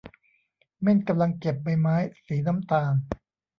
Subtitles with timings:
[0.81, 1.95] เม่นกำลังเก็บใบไม้
[2.25, 2.93] สีน้ำตาล